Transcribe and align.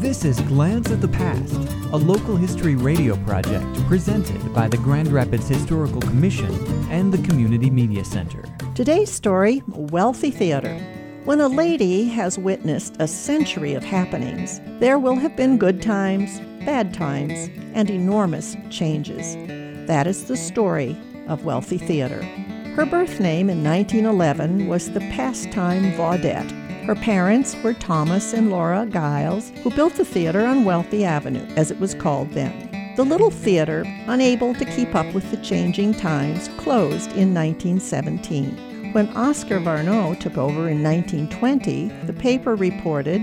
This 0.00 0.24
is 0.24 0.40
Glance 0.40 0.90
at 0.90 1.02
the 1.02 1.08
Past, 1.08 1.52
a 1.92 1.96
local 1.98 2.34
history 2.34 2.74
radio 2.74 3.16
project 3.26 3.66
presented 3.86 4.54
by 4.54 4.66
the 4.66 4.78
Grand 4.78 5.08
Rapids 5.08 5.46
Historical 5.46 6.00
Commission 6.00 6.50
and 6.90 7.12
the 7.12 7.22
Community 7.28 7.68
Media 7.68 8.02
Center. 8.02 8.42
Today's 8.74 9.12
story 9.12 9.62
Wealthy 9.68 10.30
Theater. 10.30 10.74
When 11.26 11.38
a 11.38 11.48
lady 11.48 12.06
has 12.06 12.38
witnessed 12.38 12.96
a 12.98 13.06
century 13.06 13.74
of 13.74 13.84
happenings, 13.84 14.62
there 14.78 14.98
will 14.98 15.16
have 15.16 15.36
been 15.36 15.58
good 15.58 15.82
times, 15.82 16.40
bad 16.64 16.94
times, 16.94 17.50
and 17.74 17.90
enormous 17.90 18.56
changes. 18.70 19.36
That 19.86 20.06
is 20.06 20.24
the 20.24 20.36
story 20.38 20.96
of 21.28 21.44
Wealthy 21.44 21.76
Theater. 21.76 22.22
Her 22.74 22.86
birth 22.86 23.20
name 23.20 23.50
in 23.50 23.62
1911 23.62 24.66
was 24.66 24.92
the 24.92 25.00
Pastime 25.00 25.92
Vaudette 25.92 26.69
her 26.90 26.96
parents 26.96 27.54
were 27.62 27.72
Thomas 27.72 28.32
and 28.32 28.50
Laura 28.50 28.84
Giles, 28.84 29.50
who 29.62 29.70
built 29.70 29.94
the 29.94 30.04
theater 30.04 30.44
on 30.44 30.64
Wealthy 30.64 31.04
Avenue, 31.04 31.46
as 31.54 31.70
it 31.70 31.78
was 31.78 31.94
called 31.94 32.32
then. 32.32 32.68
The 32.96 33.04
little 33.04 33.30
theater, 33.30 33.84
unable 34.08 34.54
to 34.54 34.64
keep 34.64 34.92
up 34.96 35.14
with 35.14 35.30
the 35.30 35.36
changing 35.36 35.94
times, 35.94 36.48
closed 36.56 37.12
in 37.12 37.32
1917. 37.32 38.90
When 38.92 39.06
Oscar 39.16 39.60
Varno 39.60 40.18
took 40.18 40.36
over 40.36 40.68
in 40.68 40.82
1920, 40.82 41.92
the 42.06 42.12
paper 42.12 42.56
reported 42.56 43.22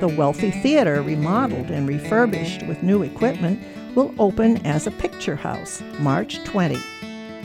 the 0.00 0.14
Wealthy 0.14 0.50
Theater, 0.50 1.00
remodeled 1.00 1.70
and 1.70 1.88
refurbished 1.88 2.66
with 2.66 2.82
new 2.82 3.02
equipment, 3.02 3.58
will 3.96 4.14
open 4.18 4.58
as 4.66 4.86
a 4.86 4.90
picture 4.90 5.36
house 5.36 5.82
March 6.00 6.44
20. 6.44 6.76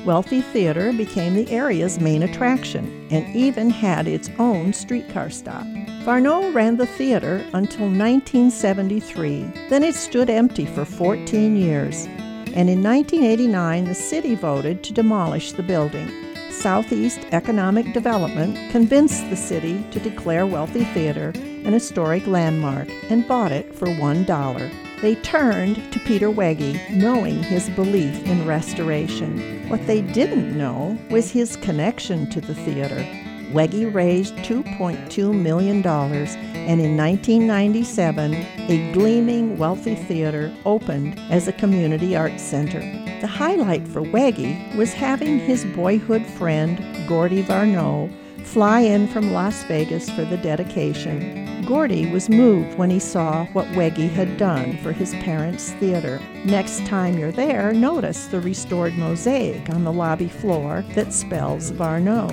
Wealthy 0.06 0.42
Theater 0.42 0.92
became 0.92 1.36
the 1.36 1.48
area's 1.52 2.00
main 2.00 2.24
attraction 2.24 3.08
and 3.12 3.36
even 3.36 3.70
had 3.70 4.08
its 4.08 4.32
own 4.40 4.74
streetcar 4.74 5.30
stop. 5.30 5.64
Varno 6.04 6.52
ran 6.56 6.78
the 6.78 6.88
theater 6.88 7.46
until 7.54 7.86
1973, 7.86 9.44
then 9.70 9.84
it 9.84 9.94
stood 9.94 10.28
empty 10.28 10.66
for 10.66 10.86
14 10.86 11.56
years. 11.56 12.08
And 12.56 12.68
in 12.68 12.82
1989, 12.82 13.86
the 13.86 13.94
city 13.94 14.34
voted 14.34 14.84
to 14.84 14.94
demolish 14.94 15.52
the 15.52 15.62
building. 15.62 16.10
Southeast 16.50 17.20
Economic 17.32 17.94
Development 17.94 18.58
convinced 18.72 19.30
the 19.30 19.38
city 19.38 19.86
to 19.92 20.00
declare 20.00 20.48
Wealthy 20.48 20.84
Theater 20.86 21.30
an 21.36 21.74
historic 21.74 22.26
landmark 22.26 22.90
and 23.12 23.28
bought 23.28 23.52
it 23.52 23.76
for 23.76 23.86
$1. 23.86 24.91
They 25.02 25.16
turned 25.16 25.92
to 25.92 26.00
Peter 26.00 26.30
Wege, 26.30 26.78
knowing 26.92 27.42
his 27.42 27.72
belief 27.72 28.24
in 28.28 28.46
restoration. 28.46 29.68
What 29.68 29.88
they 29.88 30.02
didn't 30.02 30.56
know 30.56 30.96
was 31.10 31.32
his 31.32 31.56
connection 31.56 32.30
to 32.30 32.40
the 32.40 32.54
theater. 32.54 33.04
Wege 33.52 33.92
raised 33.92 34.36
$2.2 34.36 35.34
million, 35.34 35.84
and 35.86 36.80
in 36.80 36.96
1997, 36.96 38.34
a 38.36 38.92
gleaming, 38.94 39.58
wealthy 39.58 39.96
theater 39.96 40.54
opened 40.66 41.20
as 41.32 41.48
a 41.48 41.54
community 41.54 42.16
arts 42.16 42.44
center. 42.44 42.82
The 43.22 43.28
highlight 43.28 43.88
for 43.88 44.02
Wege 44.02 44.76
was 44.78 44.94
having 44.94 45.40
his 45.40 45.66
boyhood 45.66 46.28
friend, 46.28 46.78
Gordy 47.08 47.42
Varno, 47.42 48.14
fly 48.46 48.82
in 48.82 49.08
from 49.08 49.34
Las 49.34 49.64
Vegas 49.64 50.10
for 50.10 50.26
the 50.26 50.38
dedication. 50.38 51.64
Gordy 51.66 52.12
was 52.12 52.30
moved 52.30 52.78
when 52.78 52.90
he 52.90 53.00
saw 53.00 53.46
what 53.48 53.68
Wege 53.68 54.10
had 54.10 54.38
done 54.38 54.78
for 54.78 54.92
his 54.92 55.14
parents' 55.16 55.72
theater. 55.74 56.20
Next 56.46 56.86
time 56.86 57.18
you're 57.18 57.32
there, 57.32 57.74
notice 57.74 58.28
the 58.28 58.42
restored 58.42 58.98
mosaic 58.98 59.70
on 59.70 59.84
the 59.84 59.94
lobby 59.94 60.28
floor 60.28 60.84
that 60.96 61.14
spells 61.14 61.72
Varno. 61.72 62.30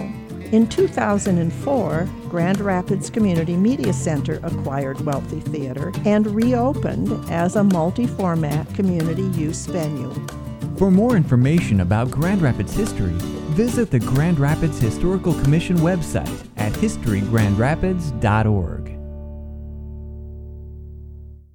In 0.52 0.66
2004, 0.66 2.08
Grand 2.28 2.60
Rapids 2.60 3.10
Community 3.10 3.54
Media 3.54 3.92
Center 3.92 4.40
acquired 4.42 4.98
Wealthy 5.02 5.40
Theater 5.40 5.92
and 6.06 6.26
reopened 6.26 7.12
as 7.30 7.54
a 7.54 7.64
multi 7.64 8.06
format 8.06 8.66
community 8.74 9.26
use 9.38 9.66
venue. 9.66 10.14
For 10.76 10.90
more 10.90 11.16
information 11.16 11.80
about 11.80 12.10
Grand 12.10 12.42
Rapids 12.42 12.74
history, 12.74 13.14
visit 13.54 13.91
the 13.91 14.00
Grand 14.00 14.38
Rapids 14.38 14.78
Historical 14.78 15.32
Commission 15.42 15.78
website 15.78 16.46
at 16.56 16.74
historygrandrapids.org. 16.74 18.88